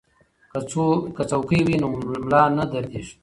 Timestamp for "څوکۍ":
1.29-1.59